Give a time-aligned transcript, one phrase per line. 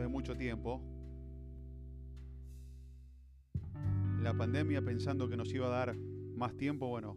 [0.00, 0.80] de mucho tiempo.
[4.20, 7.16] La pandemia pensando que nos iba a dar más tiempo, bueno,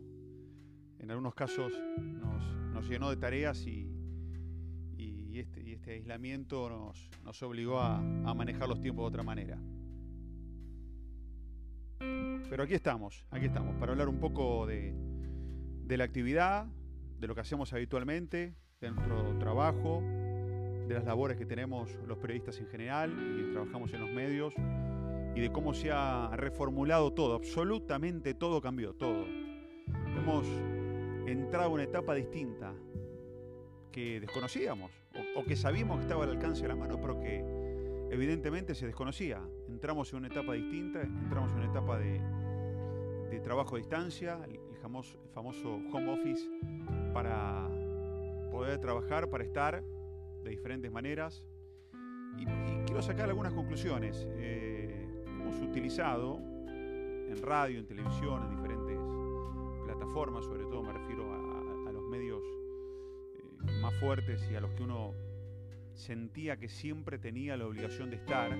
[0.99, 3.93] en algunos casos nos, llenó de tareas y,
[5.33, 6.67] este, este, aislamiento
[7.23, 9.61] nos, obligó a, a manejar los tiempos de otra manera.
[12.49, 14.93] Pero aquí estamos, aquí estamos, para hablar un poco de,
[15.85, 16.67] de la actividad,
[17.19, 20.01] de lo que hacemos habitualmente, de nuestro trabajo,
[20.87, 24.53] de las labores que tenemos los periodistas en general y trabajamos en los medios
[25.35, 29.25] y de cómo se ha reformulado todo, absolutamente todo cambió, todo.
[30.17, 30.47] Hemos
[31.27, 32.73] entrado a una etapa distinta
[33.91, 34.91] que desconocíamos
[35.35, 37.43] o, que sabíamos que estaba al alcance de la mano, pero que
[38.09, 39.41] evidentemente se desconocía.
[39.67, 42.21] Entramos en una etapa distinta, entramos en una etapa de,
[43.43, 44.39] trabajo a distancia,
[44.81, 46.49] famoso, home office
[47.13, 47.69] para
[48.51, 49.83] poder trabajar, para estar
[50.47, 51.43] de diferentes maneras.
[52.37, 52.45] Y,
[52.85, 54.27] quiero sacar algunas conclusiones.
[54.37, 58.97] Eh, hemos utilizado en radio, en televisión, en diferentes
[59.85, 64.83] plataformas, sobre todo me refiero a, los medios eh, más fuertes y a los que
[64.83, 65.13] uno
[65.93, 68.55] sentía que siempre tenía la obligación de estar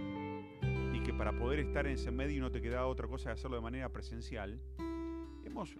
[0.94, 3.58] y que para poder estar en ese medio no te quedaba otra cosa que hacerlo
[3.58, 4.60] de manera presencial
[5.46, 5.76] hemos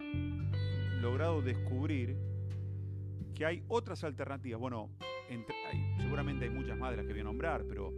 [1.00, 2.16] logrado descubrir
[3.34, 4.60] que hay otras alternativas.
[4.60, 4.90] Bueno,
[5.98, 7.92] seguramente hay muchas más de las que voy a nombrar, pero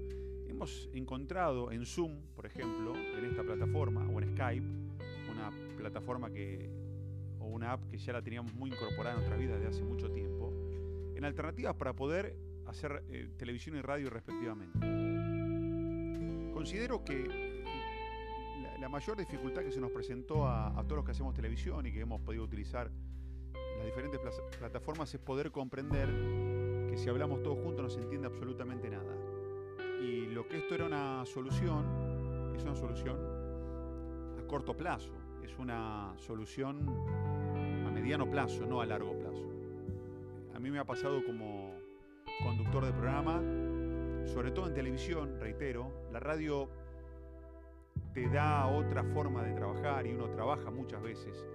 [0.48, 4.66] hemos encontrado en Zoom, por ejemplo, en esta plataforma, o en Skype,
[5.30, 6.70] una plataforma que,
[7.38, 10.10] o una app que ya la teníamos muy incorporada en nuestra vida desde hace mucho
[10.10, 10.52] tiempo,
[11.14, 14.78] en alternativas para poder hacer eh, televisión y radio respectivamente.
[16.52, 17.50] Considero que
[18.80, 22.00] la mayor dificultad que se nos presentó a, todos los que hacemos televisión y que
[22.00, 22.90] hemos podido utilizar
[23.76, 24.20] las diferentes
[24.58, 26.08] plataformas es poder comprender
[26.90, 29.14] que si hablamos todos juntos no se entiende absolutamente nada.
[30.02, 31.84] Y lo que esto era una solución,
[32.56, 33.16] es una solución
[34.38, 35.12] a corto plazo,
[35.44, 36.80] es una solución
[37.86, 39.48] a mediano plazo, no a largo plazo.
[40.54, 41.74] A mí me ha pasado como
[42.42, 43.40] conductor de programa,
[44.26, 46.68] sobre todo en televisión, reitero, la radio
[48.12, 51.46] te da otra forma de trabajar y uno trabaja muchas veces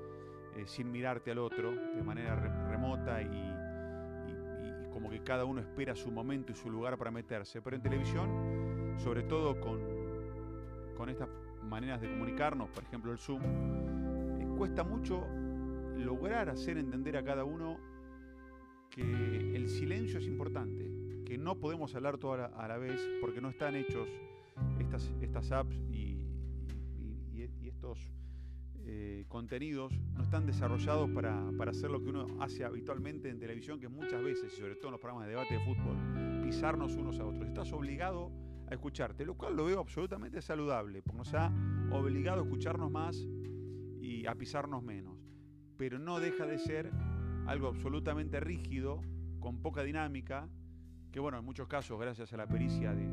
[0.56, 2.36] eh, sin mirarte al otro de manera
[2.70, 3.55] remota y,
[5.06, 7.62] como que cada uno espera su momento y su lugar para meterse.
[7.62, 9.80] Pero en televisión, sobre todo con,
[10.98, 11.30] con estas
[11.62, 15.28] maneras de comunicarnos, por ejemplo el Zoom, eh, cuesta mucho
[15.96, 17.78] lograr hacer entender a cada uno
[18.90, 20.90] que el silencio es importante,
[21.24, 24.10] que no podemos hablar toda a la vez porque no están hechos
[24.80, 26.16] estas, estas apps y
[28.88, 33.88] eh, contenidos no están desarrollados para, hacer lo que uno hace habitualmente en televisión, que
[33.88, 35.98] muchas veces, y sobre todo en los programas de debate de fútbol,
[36.44, 37.48] pisarnos unos a otros.
[37.48, 38.32] Estás obligado
[38.68, 41.52] a escucharte, lo cual lo veo absolutamente saludable, porque nos ha
[41.92, 43.28] obligado a escucharnos más
[44.00, 45.18] y a pisarnos menos.
[45.78, 46.92] Pero no deja de ser
[47.48, 49.02] algo absolutamente rígido,
[49.40, 50.48] con poca dinámica,
[51.12, 53.08] que bueno, en muchos casos, gracias a la pericia de,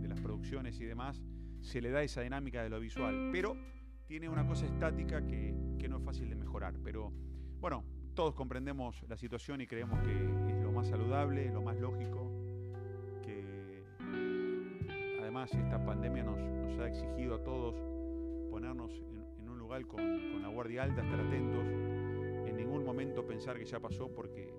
[0.00, 1.22] de las producciones y demás,
[1.60, 3.30] se le da esa dinámica de lo visual.
[3.30, 3.56] Pero
[4.12, 5.54] tiene una cosa estática que,
[5.88, 6.74] no es fácil de mejorar.
[6.84, 7.10] Pero
[7.62, 10.12] bueno, todos comprendemos la situación y creemos que
[10.52, 12.30] es lo más saludable, lo más lógico,
[13.22, 13.86] que
[15.18, 16.38] además esta pandemia nos,
[16.78, 17.74] ha exigido a todos
[18.50, 18.92] ponernos
[19.38, 23.80] en, un lugar con, la guardia alta, estar atentos, en ningún momento pensar que ya
[23.80, 24.52] pasó porque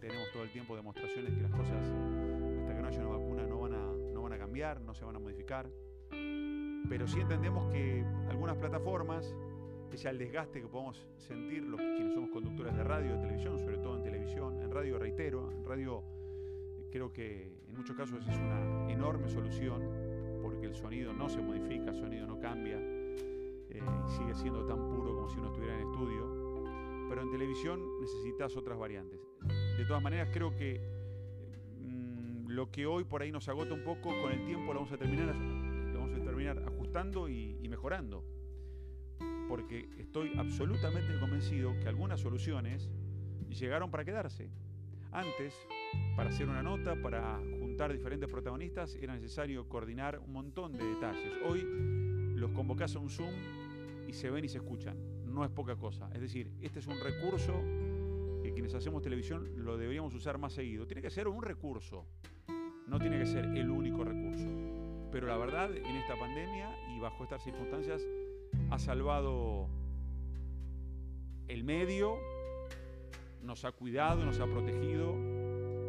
[0.00, 3.60] tenemos todo el tiempo demostraciones que las cosas hasta que no haya una vacuna no
[3.60, 5.70] van a, no van a cambiar, no se van a modificar
[6.88, 9.34] pero sí entendemos que algunas plataformas,
[9.90, 13.78] pese al desgaste que podemos sentir los quienes somos conductores de radio, de televisión, sobre
[13.78, 16.02] todo en televisión, en radio reitero, en radio
[16.90, 19.82] creo que en muchos casos es una enorme solución
[20.42, 24.78] porque el sonido no se modifica, el sonido no cambia eh, y sigue siendo tan
[24.88, 27.06] puro como si uno estuviera en estudio.
[27.08, 29.20] Pero en televisión necesitas otras variantes.
[29.76, 30.80] De todas maneras, creo que
[31.80, 34.92] mm, lo que hoy por ahí nos agota un poco, con el tiempo lo vamos
[34.92, 35.34] a terminar
[36.38, 38.24] terminar ajustando y, mejorando.
[39.48, 42.88] Porque estoy absolutamente convencido que algunas soluciones
[43.48, 44.48] llegaron para quedarse.
[45.10, 45.54] Antes,
[46.14, 51.32] para hacer una nota, para juntar diferentes protagonistas, era necesario coordinar un montón de detalles.
[51.44, 51.66] Hoy
[52.36, 53.34] los convocás a un Zoom
[54.06, 54.96] y se ven y se escuchan.
[55.24, 56.08] No es poca cosa.
[56.14, 57.52] Es decir, este es un recurso
[58.42, 60.86] que quienes hacemos televisión lo deberíamos usar más seguido.
[60.86, 62.06] Tiene que ser un recurso,
[62.86, 64.67] no tiene que ser el único recurso.
[65.10, 68.02] Pero la verdad, en esta pandemia y bajo estas circunstancias,
[68.70, 69.68] ha salvado
[71.48, 72.18] el medio
[73.42, 75.14] nos ha cuidado, nos ha protegido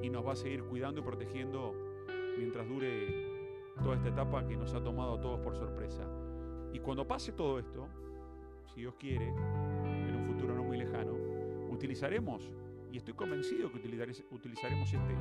[0.01, 1.75] y nos va a seguir cuidando y protegiendo
[2.37, 3.27] mientras dure
[3.83, 6.03] toda esta etapa que nos ha tomado a todos por sorpresa.
[6.71, 7.87] Y cuando pase todo esto,
[8.73, 11.13] si Dios quiere, en un futuro no muy lejano,
[11.69, 12.49] utilizaremos,
[12.91, 13.77] y estoy convencido que
[14.31, 15.13] utilizaremos este,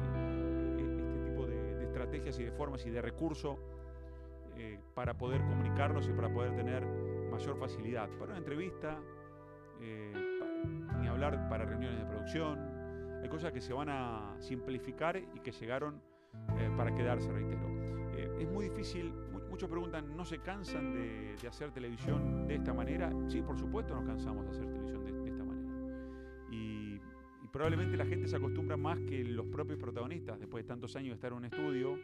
[0.78, 3.58] este tipo de, estrategias y de formas y de recursos
[4.58, 6.84] eh, para poder comunicarnos y para poder tener
[7.30, 8.98] mayor facilidad para una entrevista,
[9.80, 10.12] eh,
[11.00, 12.58] ni hablar para reuniones de producción.
[13.22, 16.02] Hay cosas que se van a simplificar y que llegaron
[16.58, 17.68] eh, para quedarse, reitero.
[18.16, 19.12] es muy difícil,
[19.48, 23.12] muchos preguntan, ¿no se cansan de, hacer televisión de esta manera?
[23.28, 25.72] Sí, por supuesto nos cansamos de hacer televisión de, esta manera.
[26.50, 26.94] Y,
[27.44, 31.10] y, probablemente la gente se acostumbra más que los propios protagonistas, después de tantos años
[31.10, 31.96] de estar en un estudio,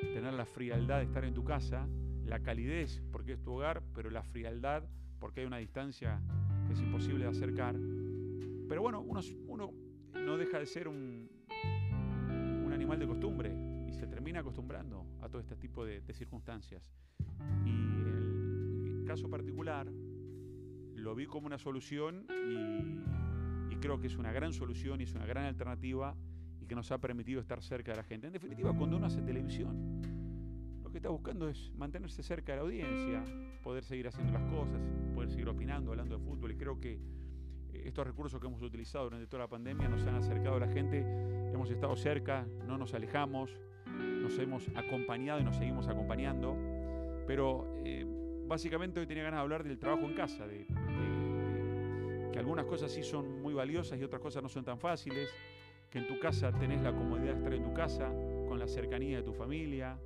[0.00, 1.88] tener la frialdad de estar en tu casa,
[2.24, 4.84] la calidez porque es tu hogar, pero la frialdad
[5.18, 6.20] porque hay una distancia
[6.66, 7.74] que es imposible de acercar.
[8.68, 9.72] Pero bueno, uno, uno
[10.14, 11.28] no deja de ser un,
[12.66, 13.54] un animal de costumbre
[13.86, 16.82] y se termina acostumbrando a todo este tipo de, circunstancias.
[17.64, 19.90] Y el caso particular
[20.94, 25.14] lo vi como una solución y, y creo que es una gran solución y es
[25.14, 26.14] una gran alternativa
[26.68, 28.26] que nos ha permitido estar cerca de la gente.
[28.26, 30.00] En definitiva, cuando uno hace televisión,
[30.82, 33.24] lo que está buscando es mantenerse cerca de la audiencia,
[33.62, 34.80] poder seguir haciendo las cosas,
[35.14, 36.52] poder seguir opinando, hablando de fútbol.
[36.52, 36.94] Y creo que
[37.72, 40.68] eh, estos recursos que hemos utilizado durante toda la pandemia nos han acercado a la
[40.68, 41.00] gente,
[41.52, 43.50] hemos estado cerca, no nos alejamos,
[43.86, 46.56] nos hemos acompañado y nos seguimos acompañando.
[47.26, 48.06] Pero eh,
[48.46, 50.66] básicamente hoy tenía ganas de hablar del trabajo en casa, de,
[52.32, 55.28] que algunas cosas sí son muy valiosas y otras cosas no son tan fáciles,
[55.90, 58.12] que en tu casa tenés la comodidad de estar en tu casa,
[58.46, 59.98] con la cercanía de tu familia,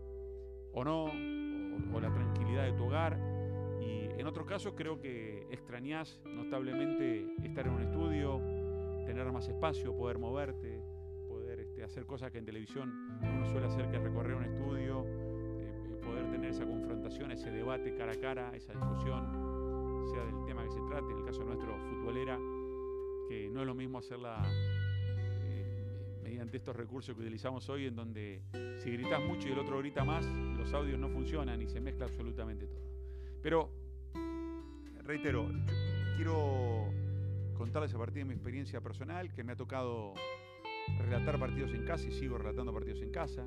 [0.73, 3.19] o no, o, la tranquilidad de tu hogar.
[3.81, 8.41] Y en otros casos creo que extrañas notablemente estar en un estudio,
[9.07, 10.83] tener más espacio, poder moverte,
[11.29, 15.99] poder este, hacer cosas que en televisión uno suele hacer, que recorrer un estudio, eh,
[16.03, 20.71] poder tener esa confrontación, ese debate cara a cara, esa discusión, sea del tema que
[20.71, 22.39] se trate, en el caso nuestro, futbolera,
[23.29, 24.43] que no es lo mismo hacerla
[26.33, 28.41] mediante estos recursos que utilizamos hoy, en donde
[28.79, 32.07] si gritas mucho y el otro grita más, los audios no funcionan y se mezcla
[32.07, 32.89] absolutamente todo.
[33.43, 33.71] Pero,
[35.03, 35.47] reitero,
[36.17, 36.91] quiero
[37.55, 40.15] contarles a partir de mi experiencia personal que me ha tocado
[41.01, 43.47] relatar partidos en casa y sigo relatando partidos en casa.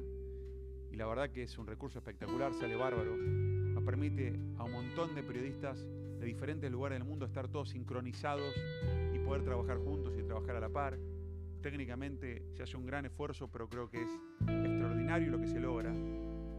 [0.91, 3.17] Y la verdad que es un recurso espectacular, sale bárbaro.
[3.17, 5.83] Nos permite a un montón de periodistas
[6.19, 8.53] de diferentes lugares del mundo estar todos sincronizados
[9.11, 10.99] y poder trabajar juntos y trabajar a la par
[11.65, 14.09] técnicamente se hace un gran esfuerzo, pero creo que es
[14.41, 15.91] extraordinario lo que se logra.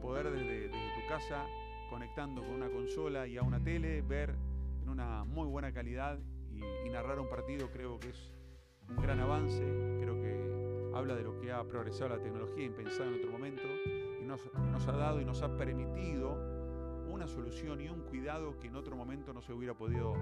[0.03, 1.47] Poder desde, tu casa,
[1.89, 4.35] conectando con una consola y a una tele, ver
[4.83, 6.19] en una muy buena calidad
[6.51, 8.33] y, narrar un partido, creo que es
[8.89, 9.63] un gran avance.
[10.01, 13.63] Creo que habla de lo que ha progresado la tecnología impensada en otro momento
[14.21, 14.41] y nos,
[14.73, 16.35] nos ha dado y nos ha permitido
[17.09, 20.17] una solución y un cuidado que en otro momento no se hubiera podido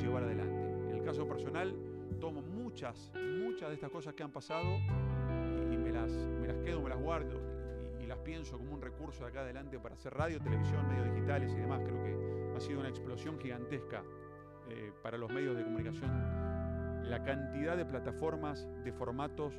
[0.00, 0.90] llevar adelante.
[0.90, 1.74] En el caso personal,
[2.14, 4.78] tomo muchas, muchas de estas cosas que han pasado
[5.70, 7.40] y, me, las, me las quedo, me las guardo
[8.00, 11.50] y, las pienso como un recurso de acá adelante para hacer radio, televisión, medios digitales
[11.52, 11.80] y demás.
[11.82, 14.02] Creo que ha sido una explosión gigantesca
[14.68, 16.10] eh, para los medios de comunicación.
[17.08, 19.54] La cantidad de plataformas, de formatos,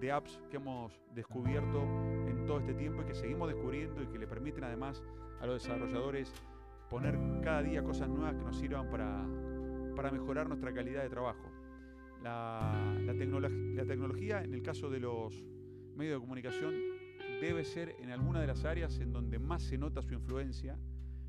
[0.00, 1.82] de apps que hemos descubierto
[2.26, 5.02] en todo este tiempo y que seguimos descubriendo y que le permiten además
[5.40, 6.32] a los desarrolladores
[6.90, 9.24] poner cada día cosas nuevas que nos sirvan para,
[9.96, 11.53] para mejorar nuestra calidad de trabajo.
[12.24, 13.14] La, la,
[13.84, 15.44] tecnología, en el caso de los
[15.94, 16.72] medios de comunicación,
[17.42, 20.78] debe ser en alguna de las áreas en donde más se nota su influencia,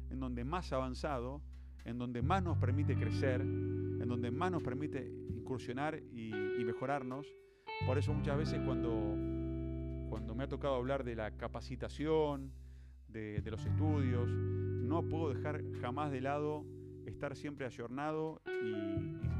[0.09, 1.41] en donde más avanzado,
[1.83, 6.31] en donde más nos permite crecer, en donde más nos permite incursionar y,
[6.63, 7.27] mejorarnos.
[7.85, 8.89] Por eso muchas veces cuando,
[10.09, 12.53] cuando me ha tocado hablar de la capacitación,
[13.09, 16.65] de, de los estudios, no puedo dejar jamás de lado
[17.05, 19.34] estar siempre ayornado y,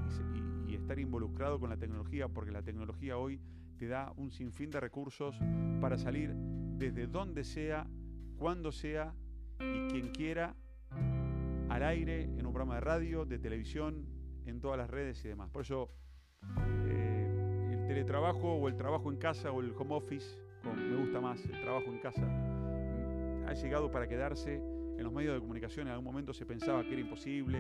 [0.86, 3.42] estar involucrado con la tecnología, porque la tecnología hoy
[3.78, 5.36] te da un sinfín de recursos
[5.82, 6.32] para salir
[6.78, 7.88] desde donde sea,
[8.38, 9.16] cuando sea
[9.60, 10.56] y quien quiera
[11.70, 14.06] al aire, en un programa de radio, de televisión,
[14.46, 15.50] en todas las redes y demás.
[15.50, 15.90] Por eso
[16.88, 21.20] eh, el teletrabajo o el trabajo en casa o el home office, como me gusta
[21.20, 22.28] más el trabajo en casa,
[23.48, 24.62] ha llegado para quedarse.
[24.98, 27.58] En los medios de comunicación en algún momento se pensaba que era imposible,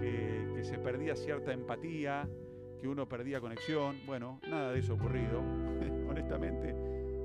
[0.00, 2.26] que se perdía cierta empatía,
[2.80, 4.00] que uno perdía conexión.
[4.06, 5.40] Bueno, nada de eso ocurrido.
[6.08, 6.74] Honestamente,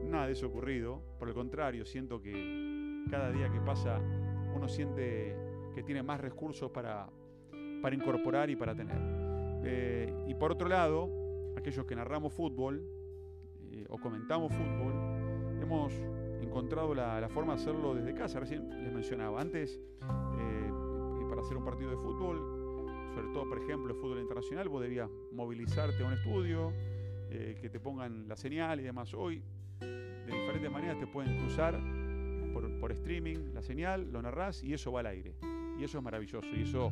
[0.05, 1.01] nada de eso ocurrido.
[1.17, 3.99] Por el contrario, siento que cada día que pasa
[4.55, 5.35] uno siente
[5.73, 7.09] que tiene más recursos para,
[7.81, 8.97] para incorporar y para tener.
[9.63, 11.09] Eh, y por otro lado,
[11.55, 12.83] aquellos que narramos fútbol
[13.71, 14.93] eh, o comentamos fútbol,
[15.61, 15.93] hemos
[16.41, 18.39] encontrado la, forma de hacerlo desde casa.
[18.39, 20.71] Recién les mencionaba, antes eh,
[21.29, 22.58] para hacer un partido de fútbol,
[23.13, 26.73] sobre todo por ejemplo el fútbol internacional, vos debías movilizarte a un estudio,
[27.29, 29.13] eh, que te pongan la señal y demás.
[29.13, 29.41] Hoy
[29.79, 31.79] de diferentes maneras te pueden cruzar
[32.53, 35.33] por, streaming la señal, lo narrás y eso va al aire.
[35.79, 36.91] Y eso es maravilloso y eso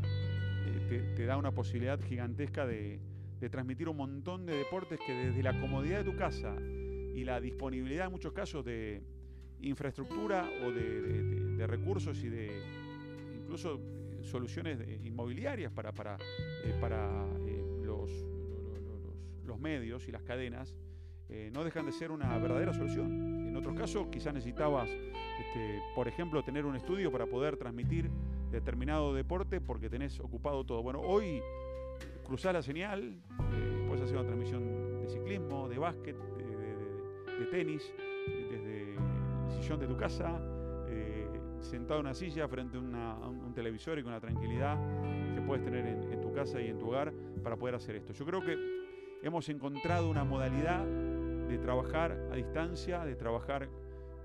[0.88, 3.00] te, da una posibilidad gigantesca de,
[3.40, 7.42] de transmitir un montón de deportes que desde la comodidad de tu casa y la
[7.42, 9.02] disponibilidad en muchos casos de
[9.62, 12.62] infraestructura o de, recursos y de
[13.42, 13.80] incluso
[14.28, 16.18] eh, soluciones inmobiliarias para, para,
[16.64, 18.12] eh, para eh, los,
[19.46, 20.76] los, medios y las cadenas,
[21.52, 23.50] no dejan de ser una verdadera solución.
[23.50, 28.10] En otros casos quizás necesitabas, este, por ejemplo, tener un estudio para poder transmitir
[28.52, 30.82] determinado deporte porque tenés ocupado todo.
[30.84, 31.42] Bueno, hoy
[32.28, 33.22] cruzás la señal,
[33.54, 37.94] eh, puedes hacer una transmisión de ciclismo, de básquet, de, tenis,
[38.52, 40.42] desde el sillón de tu casa,
[40.90, 41.17] eh,
[41.68, 44.78] sentado en una silla frente a, un, televisor y con la tranquilidad
[45.36, 48.14] que puedes tener en, tu casa y en tu hogar para poder hacer esto.
[48.14, 48.58] Yo creo que
[49.22, 53.70] hemos encontrado una modalidad de trabajar a distancia, de trabajar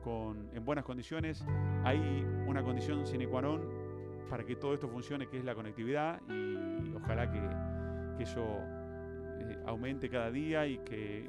[0.02, 1.44] con, en buenas condiciones.
[1.84, 1.98] Hay
[2.46, 3.60] una condición sine qua non
[4.28, 7.40] para que todo esto funcione, que es la conectividad, y ojalá que,
[8.16, 8.42] que eso
[9.40, 11.26] eh, aumente cada día y que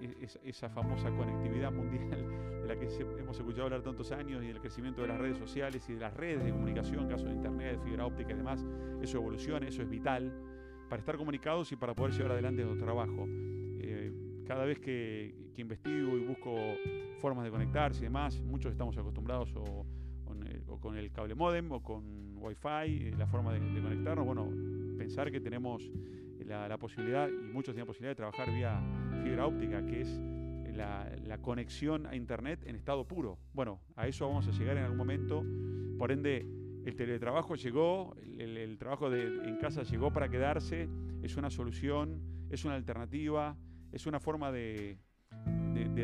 [0.00, 2.39] eh, esa famosa conectividad mundial
[2.70, 2.86] la que
[3.18, 6.14] hemos escuchado hablar tantos años y el crecimiento de las redes sociales y de las
[6.14, 8.64] redes de comunicación, caso de internet, de fibra óptica y demás,
[9.02, 10.32] eso evoluciona, eso es vital
[10.88, 13.24] para estar comunicados y para poder llevar adelante nuestro trabajo.
[13.26, 14.12] Eh,
[14.46, 16.54] cada vez que, investigo y busco
[17.18, 19.84] formas de conectarse y demás, muchos estamos acostumbrados o,
[20.80, 22.02] con el cable modem o con
[22.36, 24.48] wifi, la forma de conectarnos, bueno,
[24.96, 25.90] pensar que tenemos
[26.46, 28.80] la, posibilidad, y muchos tienen la posibilidad de trabajar vía
[29.22, 30.20] fibra óptica, que es
[30.72, 33.38] la, conexión a Internet en estado puro.
[33.52, 35.44] Bueno, a eso vamos a llegar en algún momento.
[35.98, 36.46] Por ende,
[36.84, 40.88] el teletrabajo llegó, el, trabajo en casa llegó para quedarse,
[41.22, 43.56] es una solución, es una alternativa,
[43.92, 44.98] es una forma de,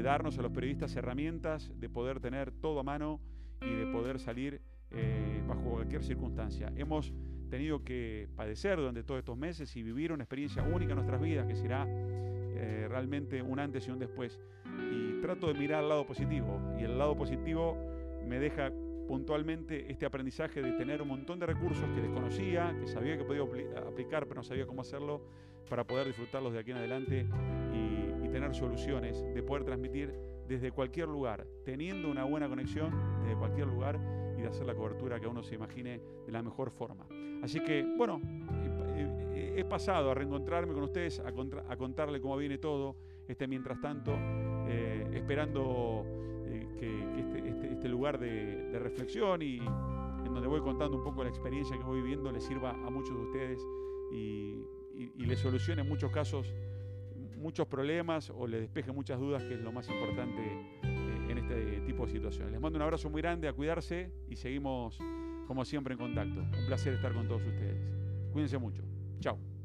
[0.03, 3.21] darnos a los periodistas herramientas de poder tener todo a mano
[3.63, 6.71] y de poder salir eh, bajo cualquier circunstancia.
[6.77, 7.13] Hemos
[7.49, 11.47] tenido que padecer durante todos estos meses y vivir una experiencia única en nuestras vidas,
[11.47, 11.87] que será
[12.57, 14.39] eh, realmente un antes y un después.
[14.91, 16.61] Y trato de mirar al lado positivo.
[16.79, 17.77] Y el lado positivo
[18.27, 18.73] me deja
[19.07, 23.43] puntualmente este aprendizaje de tener un montón de recursos que desconocía, que sabía que podía
[23.87, 25.23] aplicar, pero no sabía cómo hacerlo,
[25.71, 27.27] para poder disfrutarlos de aquí en adelante
[27.73, 30.13] y, y tener soluciones, de poder transmitir
[30.49, 33.99] desde cualquier lugar, teniendo una buena conexión desde cualquier lugar
[34.39, 37.07] y de hacer la cobertura que uno se imagine de la mejor forma.
[37.43, 38.21] Así que, bueno,
[39.57, 41.33] he pasado a reencontrarme con ustedes, a,
[41.77, 42.97] contarle cómo viene todo,
[43.27, 44.15] este, mientras tanto,
[44.69, 46.05] eh, esperando
[46.45, 51.23] eh, que, este, este, este, lugar de, reflexión y en donde voy contando un poco
[51.25, 53.61] la experiencia que voy viviendo le sirva a muchos de ustedes
[54.13, 54.63] y,
[55.17, 56.53] y, les solucione en muchos casos
[57.37, 60.43] muchos problemas o les despeje muchas dudas, que es lo más importante
[60.83, 62.53] eh, en este tipo de situaciones.
[62.53, 64.99] Les mando un abrazo muy grande, a cuidarse y seguimos
[65.47, 66.41] como siempre en contacto.
[66.41, 67.81] Un placer estar con todos ustedes.
[68.33, 68.83] Cuídense mucho.
[69.21, 69.56] Ciao.